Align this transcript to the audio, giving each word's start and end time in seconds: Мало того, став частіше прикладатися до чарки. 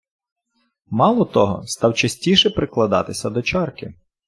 Мало 0.87 1.25
того, 1.25 1.63
став 1.67 1.95
частіше 1.95 2.49
прикладатися 2.49 3.29
до 3.29 3.41
чарки. 3.41 3.93